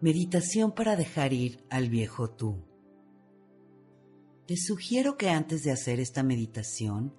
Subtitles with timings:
[0.00, 2.64] Meditación para dejar ir al viejo tú.
[4.46, 7.14] Te sugiero que antes de hacer esta meditación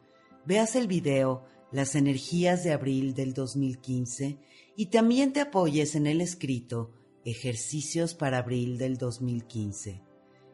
[0.45, 4.39] veas el video Las energías de abril del 2015
[4.77, 6.91] y también te apoyes en el escrito
[7.25, 10.01] Ejercicios para abril del 2015,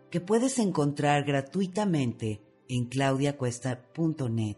[0.10, 4.58] que puedes encontrar gratuitamente en claudiacuesta.net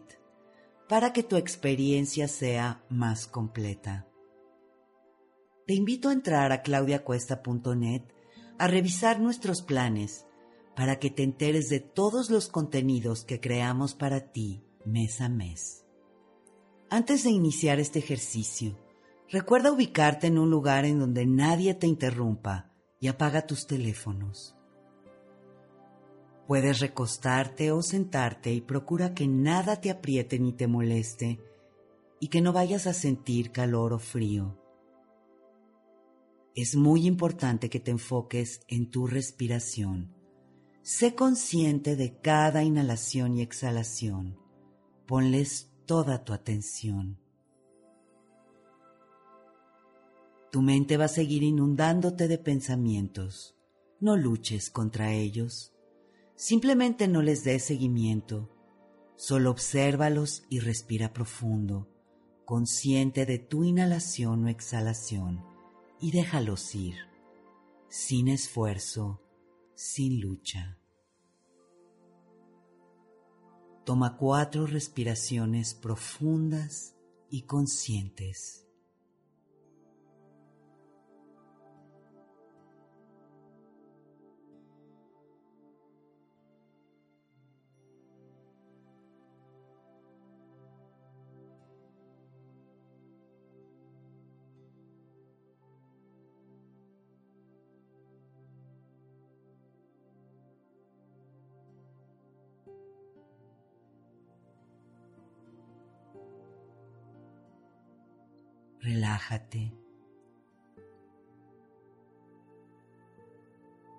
[0.88, 4.07] para que tu experiencia sea más completa.
[5.68, 8.00] Te invito a entrar a claudiacuesta.net
[8.56, 10.24] a revisar nuestros planes
[10.74, 15.84] para que te enteres de todos los contenidos que creamos para ti mes a mes.
[16.88, 18.78] Antes de iniciar este ejercicio,
[19.28, 24.56] recuerda ubicarte en un lugar en donde nadie te interrumpa y apaga tus teléfonos.
[26.46, 31.38] Puedes recostarte o sentarte y procura que nada te apriete ni te moleste
[32.20, 34.58] y que no vayas a sentir calor o frío
[36.54, 40.14] es muy importante que te enfoques en tu respiración.
[40.82, 44.38] Sé consciente de cada inhalación y exhalación.
[45.06, 47.18] Ponles toda tu atención.
[50.50, 53.54] Tu mente va a seguir inundándote de pensamientos.
[54.00, 55.74] No luches contra ellos.
[56.36, 58.50] Simplemente no les des seguimiento.
[59.16, 61.88] Solo obsérvalos y respira profundo,
[62.44, 65.47] consciente de tu inhalación o exhalación
[66.00, 66.96] y déjalos ir,
[67.88, 69.22] sin esfuerzo,
[69.74, 70.78] sin lucha.
[73.84, 76.94] Toma cuatro respiraciones profundas
[77.30, 78.67] y conscientes.
[109.28, 109.72] Relájate.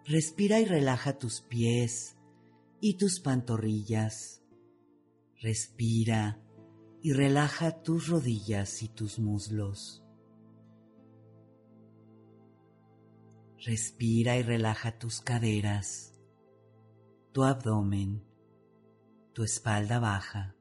[0.06, 2.18] Respira y relaja tus pies
[2.82, 4.42] y tus pantorrillas.
[5.42, 6.42] Respira
[7.02, 10.04] y relaja tus rodillas y tus muslos.
[13.66, 16.14] Respira y relaja tus caderas,
[17.34, 18.24] tu abdomen,
[19.34, 20.56] tu espalda baja.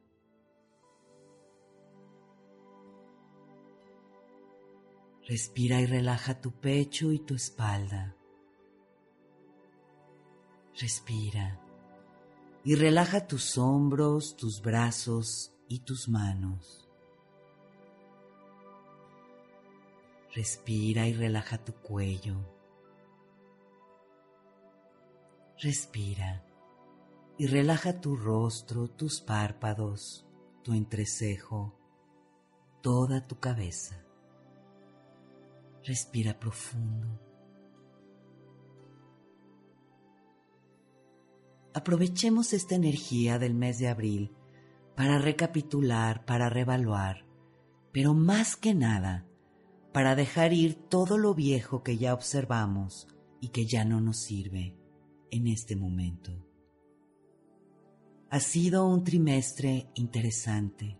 [5.28, 8.16] Respira y relaja tu pecho y tu espalda.
[10.80, 11.60] Respira
[12.64, 16.88] y relaja tus hombros, tus brazos y tus manos.
[20.34, 22.36] Respira y relaja tu cuello.
[25.58, 26.42] Respira
[27.36, 30.26] y relaja tu rostro, tus párpados,
[30.62, 31.78] tu entrecejo,
[32.80, 34.07] toda tu cabeza.
[35.88, 37.18] Respira profundo.
[41.72, 44.36] Aprovechemos esta energía del mes de abril
[44.94, 47.24] para recapitular, para revaluar,
[47.90, 49.26] pero más que nada,
[49.94, 53.08] para dejar ir todo lo viejo que ya observamos
[53.40, 54.76] y que ya no nos sirve
[55.30, 56.32] en este momento.
[58.28, 60.98] Ha sido un trimestre interesante,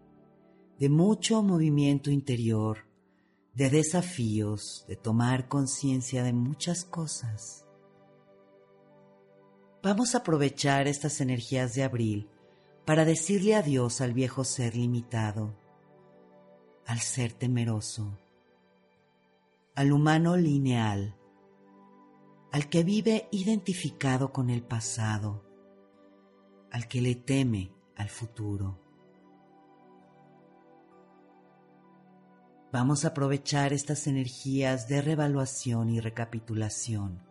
[0.79, 2.88] de mucho movimiento interior,
[3.59, 7.67] de desafíos, de tomar conciencia de muchas cosas.
[9.83, 12.31] Vamos a aprovechar estas energías de abril
[12.85, 15.57] para decirle adiós al viejo ser limitado,
[16.87, 18.17] al ser temeroso,
[19.75, 21.17] al humano lineal,
[22.53, 25.45] al que vive identificado con el pasado,
[26.71, 28.88] al que le teme al futuro.
[32.71, 37.27] Vamos a aprovechar estas energías de revaluación y recapitulación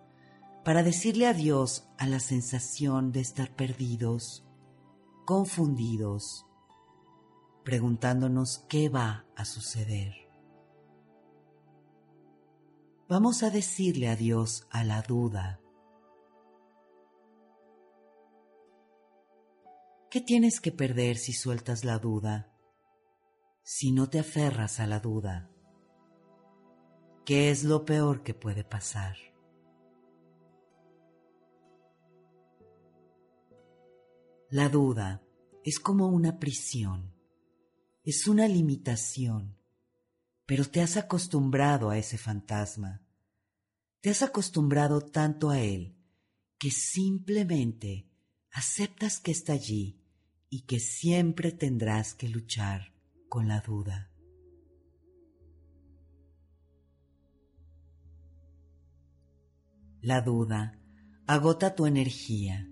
[0.63, 4.45] para decirle adiós a la sensación de estar perdidos,
[5.25, 6.45] confundidos,
[7.63, 10.13] preguntándonos qué va a suceder.
[13.07, 15.61] Vamos a decirle adiós a la duda.
[20.09, 22.56] ¿Qué tienes que perder si sueltas la duda?
[23.69, 25.51] Si no te aferras a la duda.
[27.25, 29.17] ¿Qué es lo peor que puede pasar?
[34.49, 35.21] La duda
[35.65, 37.13] es como una prisión,
[38.05, 39.57] es una limitación,
[40.45, 43.05] pero te has acostumbrado a ese fantasma,
[43.99, 45.97] te has acostumbrado tanto a él
[46.57, 48.09] que simplemente
[48.49, 50.01] aceptas que está allí
[50.49, 52.96] y que siempre tendrás que luchar
[53.29, 54.11] con la duda.
[60.01, 60.79] La duda
[61.25, 62.69] agota tu energía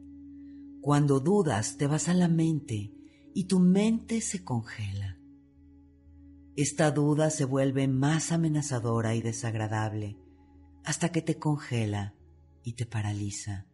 [0.82, 2.94] cuando dudas te vas a la mente
[3.34, 5.20] y tu mente se congela.
[6.56, 10.18] Esta duda se vuelve más amenazadora y desagradable
[10.86, 12.16] hasta que te congela
[12.64, 13.66] y te paraliza,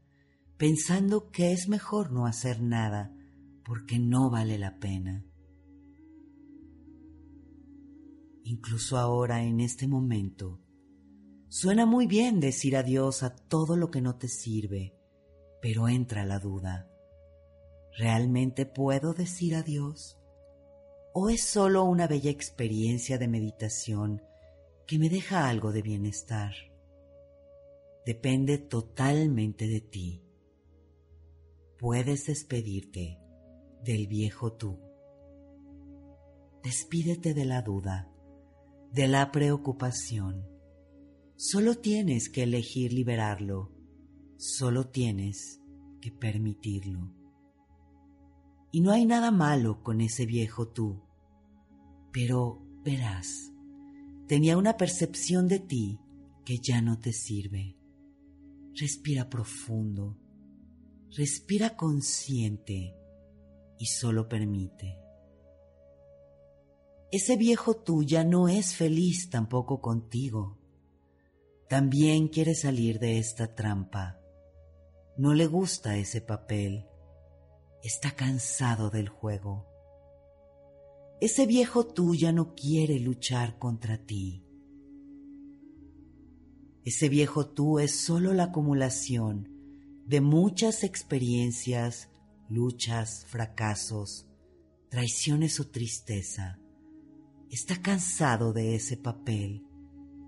[0.57, 3.13] pensando que es mejor no hacer nada
[3.63, 5.25] porque no vale la pena.
[8.43, 10.59] Incluso ahora, en este momento,
[11.47, 14.97] suena muy bien decir adiós a todo lo que no te sirve,
[15.61, 16.89] pero entra la duda.
[17.97, 20.17] ¿Realmente puedo decir adiós?
[21.13, 24.21] ¿O es solo una bella experiencia de meditación
[24.87, 26.53] que me deja algo de bienestar?
[28.05, 30.23] Depende totalmente de ti.
[31.77, 33.19] Puedes despedirte
[33.83, 34.79] del viejo tú.
[36.63, 38.10] Despídete de la duda,
[38.93, 40.45] de la preocupación.
[41.37, 43.71] Solo tienes que elegir liberarlo,
[44.37, 45.61] solo tienes
[46.01, 47.13] que permitirlo.
[48.71, 51.01] Y no hay nada malo con ese viejo tú.
[52.11, 53.53] Pero verás,
[54.27, 55.99] tenía una percepción de ti
[56.45, 57.77] que ya no te sirve.
[58.75, 60.17] Respira profundo,
[61.15, 62.93] respira consciente
[63.79, 65.00] y solo permite.
[67.11, 70.57] Ese viejo tú ya no es feliz tampoco contigo.
[71.67, 74.19] También quiere salir de esta trampa.
[75.17, 76.87] No le gusta ese papel
[77.83, 79.67] está cansado del juego.
[81.19, 84.43] Ese viejo tú ya no quiere luchar contra ti.
[86.83, 89.49] Ese viejo tú es solo la acumulación
[90.05, 92.09] de muchas experiencias,
[92.49, 94.27] luchas, fracasos,
[94.89, 96.59] traiciones o tristeza.
[97.51, 99.67] Está cansado de ese papel,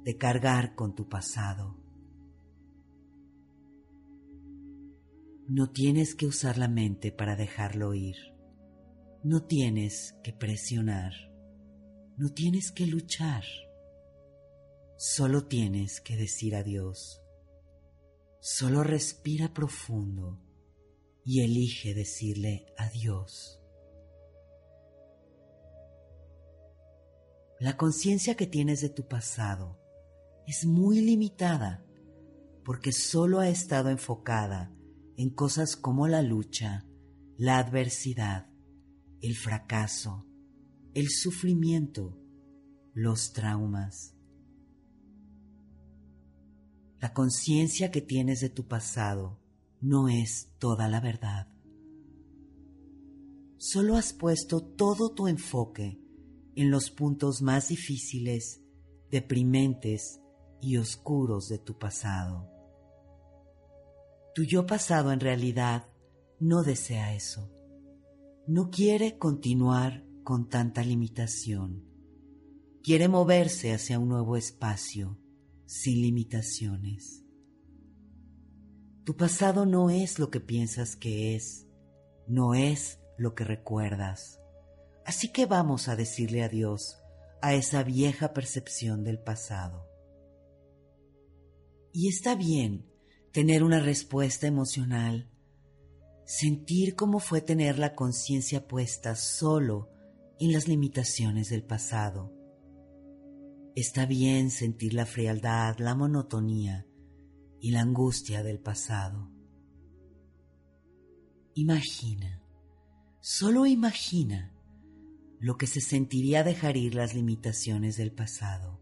[0.04, 1.82] de cargar con tu pasado.
[5.48, 8.18] No tienes que usar la mente para dejarlo ir.
[9.24, 11.14] No tienes que presionar.
[12.18, 13.46] No tienes que luchar.
[14.98, 17.22] Solo tienes que decir adiós.
[18.42, 20.42] Solo respira profundo
[21.24, 23.63] y elige decirle adiós.
[27.64, 29.80] La conciencia que tienes de tu pasado
[30.46, 31.86] es muy limitada
[32.66, 34.76] porque solo ha estado enfocada
[35.16, 36.86] en cosas como la lucha,
[37.38, 38.50] la adversidad,
[39.22, 40.28] el fracaso,
[40.94, 42.20] el sufrimiento,
[42.94, 44.14] los traumas.
[47.00, 49.40] La conciencia que tienes de tu pasado
[49.80, 51.48] no es toda la verdad.
[53.56, 56.03] Solo has puesto todo tu enfoque
[56.56, 58.62] en los puntos más difíciles,
[59.10, 60.22] deprimentes
[60.62, 62.50] y oscuros de tu pasado.
[64.34, 65.88] Tu yo pasado en realidad
[66.40, 67.52] no desea eso.
[68.48, 71.86] No quiere continuar con tanta limitación.
[72.82, 75.20] Quiere moverse hacia un nuevo espacio
[75.66, 77.24] sin limitaciones.
[79.06, 81.68] Tu pasado no es lo que piensas que es,
[82.28, 84.40] no es lo que recuerdas.
[85.06, 86.98] Así que vamos a decirle adiós
[87.42, 89.86] a esa vieja percepción del pasado.
[91.92, 92.90] Y está bien
[93.32, 95.30] tener una respuesta emocional,
[96.26, 99.90] sentir cómo fue tener la conciencia puesta solo
[100.40, 102.34] en las limitaciones del pasado.
[103.76, 106.86] Está bien sentir la frialdad, la monotonía
[107.60, 109.32] y la angustia del pasado.
[111.56, 112.42] Imagina,
[113.20, 114.54] solo imagina
[115.44, 118.82] lo que se sentiría dejar ir las limitaciones del pasado.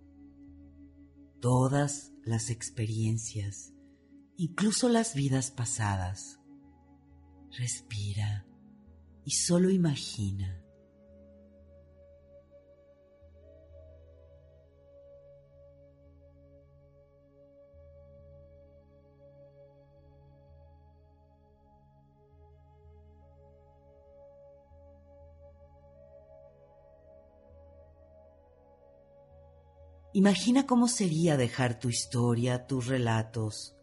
[1.40, 3.74] Todas las experiencias
[4.38, 6.40] incluso las vidas pasadas.
[7.58, 8.46] Respira
[9.26, 10.61] y solo imagina.
[30.14, 33.78] Imagina cómo sería dejar tu historia, tus relatos,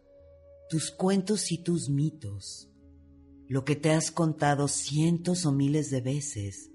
[0.69, 2.69] tus cuentos y tus mitos,
[3.47, 6.69] lo que te has contado cientos o miles de veces,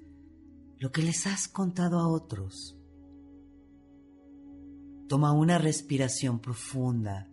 [0.78, 2.76] lo que les has contado a otros.
[5.08, 7.30] Toma una respiración profunda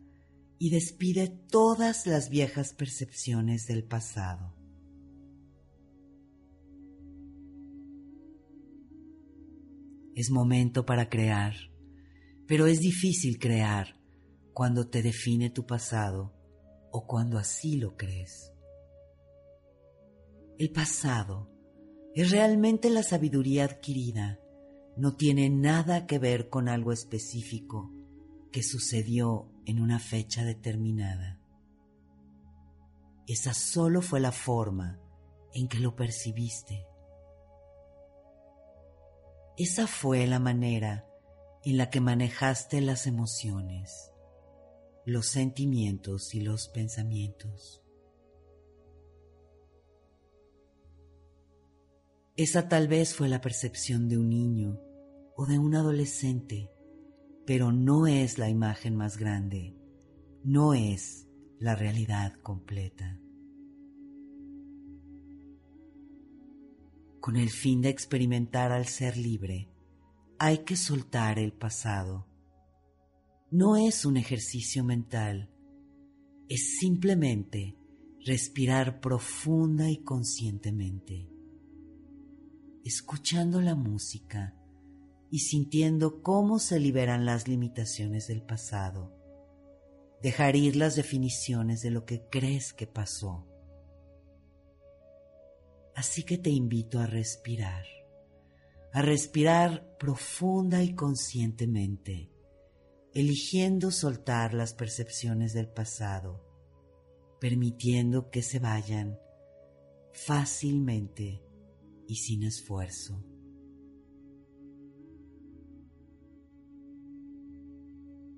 [0.60, 4.54] y despide todas las viejas percepciones del pasado.
[10.14, 11.71] Es momento para crear,
[12.52, 13.98] pero es difícil crear
[14.52, 16.34] cuando te define tu pasado
[16.92, 18.52] o cuando así lo crees.
[20.58, 21.50] El pasado
[22.14, 24.42] es realmente la sabiduría adquirida,
[24.98, 27.90] no tiene nada que ver con algo específico
[28.52, 31.40] que sucedió en una fecha determinada.
[33.28, 35.00] Esa solo fue la forma
[35.54, 36.86] en que lo percibiste.
[39.56, 41.08] Esa fue la manera
[41.64, 44.12] en la que manejaste las emociones,
[45.06, 47.84] los sentimientos y los pensamientos.
[52.36, 54.80] Esa tal vez fue la percepción de un niño
[55.36, 56.72] o de un adolescente,
[57.46, 59.76] pero no es la imagen más grande,
[60.44, 61.28] no es
[61.60, 63.20] la realidad completa.
[67.20, 69.71] Con el fin de experimentar al ser libre,
[70.44, 72.26] hay que soltar el pasado.
[73.52, 75.52] No es un ejercicio mental,
[76.50, 77.78] es simplemente
[78.26, 81.30] respirar profunda y conscientemente
[82.84, 84.56] escuchando la música
[85.30, 89.16] y sintiendo cómo se liberan las limitaciones del pasado.
[90.24, 93.48] Dejar ir las definiciones de lo que crees que pasó.
[95.96, 97.86] Así que te invito a respirar,
[98.94, 102.30] a respirar profunda y conscientemente,
[103.14, 106.46] eligiendo soltar las percepciones del pasado,
[107.40, 109.18] permitiendo que se vayan
[110.14, 111.42] fácilmente
[112.08, 113.24] y sin esfuerzo.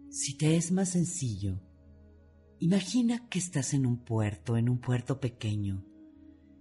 [0.10, 1.60] Si te es más sencillo,
[2.60, 5.84] imagina que estás en un puerto, en un puerto pequeño,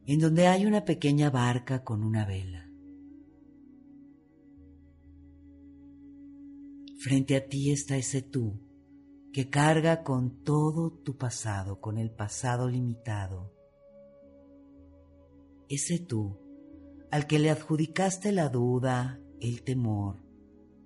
[0.06, 2.71] en donde hay una pequeña barca con una vela.
[7.02, 8.60] Frente a ti está ese tú
[9.32, 13.52] que carga con todo tu pasado, con el pasado limitado.
[15.68, 16.38] Ese tú
[17.10, 20.22] al que le adjudicaste la duda, el temor,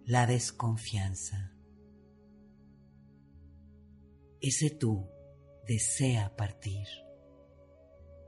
[0.07, 1.53] la desconfianza.
[4.41, 5.11] Ese tú
[5.69, 6.87] desea partir,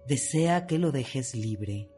[0.06, 1.90] desea que lo dejes libre,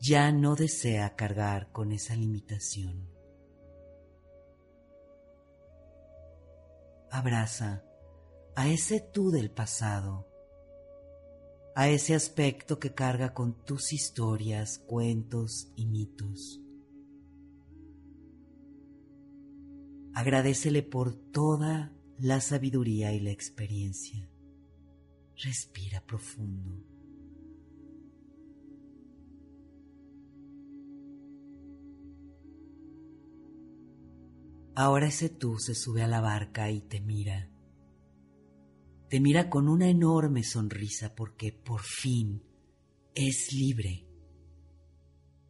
[0.00, 3.17] ya no desea cargar con esa limitación.
[7.10, 7.84] Abraza
[8.54, 10.28] a ese tú del pasado
[11.78, 16.60] a ese aspecto que carga con tus historias, cuentos y mitos.
[20.12, 24.28] Agradecele por toda la sabiduría y la experiencia.
[25.36, 26.84] Respira profundo.
[34.80, 37.50] Ahora ese tú se sube a la barca y te mira
[39.08, 42.44] te mira con una enorme sonrisa porque por fin
[43.12, 44.06] es libre.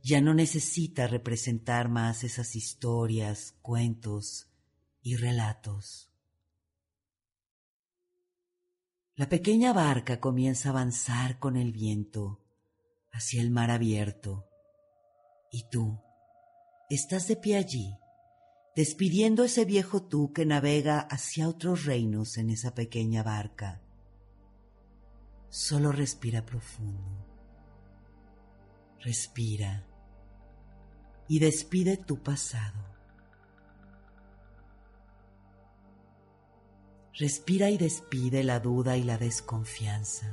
[0.02, 4.50] Ya no necesita representar más esas historias, cuentos
[5.02, 6.10] y relatos.
[9.14, 12.46] La pequeña barca comienza a avanzar con el viento
[13.12, 14.48] hacia el mar abierto
[15.52, 16.00] y tú
[16.88, 17.92] estás de pie allí
[18.78, 23.82] despidiendo ese viejo tú que navega hacia otros reinos en esa pequeña barca.
[25.48, 27.26] Solo respira profundo.
[29.00, 29.84] Respira
[31.26, 32.78] y despide tu pasado.
[37.14, 40.32] Respira y despide la duda y la desconfianza.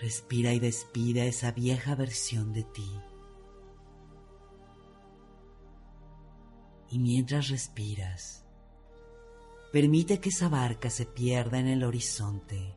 [0.00, 3.11] Respira y despide esa vieja versión de ti.
[6.92, 8.44] Y mientras respiras,
[9.72, 12.74] permite que esa barca se pierda en el horizonte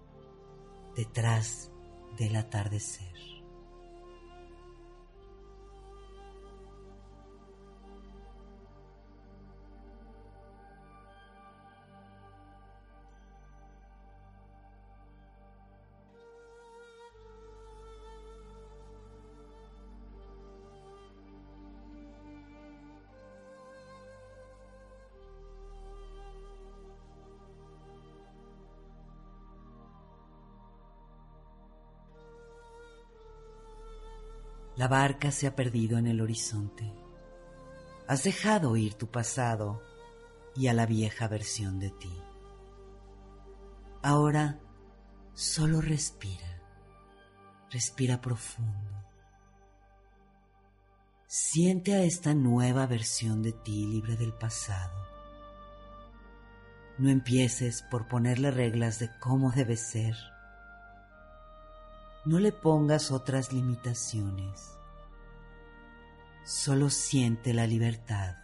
[0.95, 1.69] detrás
[2.17, 3.14] del atardecer.
[34.77, 36.91] La barca se ha perdido en el horizonte.
[38.07, 39.81] Has dejado ir tu pasado
[40.55, 42.13] y a la vieja versión de ti.
[44.01, 44.59] Ahora
[45.33, 46.61] solo respira,
[47.71, 48.91] respira profundo.
[51.25, 54.93] Siente a esta nueva versión de ti libre del pasado.
[56.97, 60.15] No empieces por ponerle reglas de cómo debe ser.
[62.25, 64.79] No le pongas otras limitaciones.
[66.43, 68.35] Solo siente la libertad.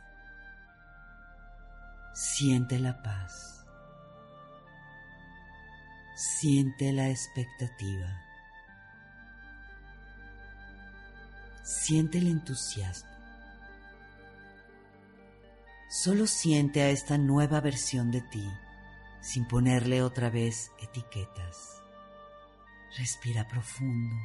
[2.14, 3.66] Siente la paz.
[6.16, 8.22] Siente la expectativa.
[11.64, 13.10] Siente el entusiasmo.
[15.90, 18.48] Solo siente a esta nueva versión de ti
[19.22, 21.81] sin ponerle otra vez etiquetas.
[22.98, 24.16] Respira profundo.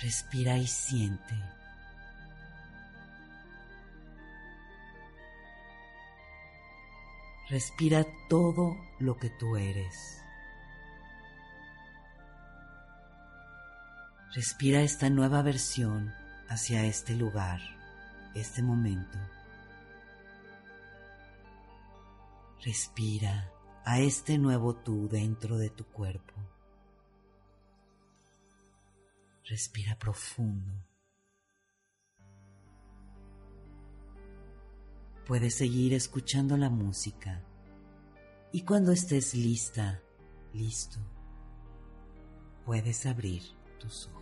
[0.00, 1.34] Respira y siente.
[7.48, 10.22] Respira todo lo que tú eres.
[14.34, 16.14] Respira esta nueva versión
[16.48, 17.60] hacia este lugar,
[18.34, 19.18] este momento.
[22.64, 23.50] Respira
[23.84, 26.34] a este nuevo tú dentro de tu cuerpo.
[29.44, 30.72] Respira profundo.
[35.26, 37.44] Puedes seguir escuchando la música
[38.52, 40.02] y cuando estés lista,
[40.52, 40.98] listo,
[42.64, 43.42] puedes abrir
[43.78, 44.21] tus ojos.